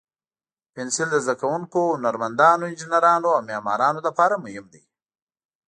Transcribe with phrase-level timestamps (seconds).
[0.73, 4.83] پنسل د زده کوونکو، هنرمندانو، انجینرانو، او معمارانو لپاره مهم دی.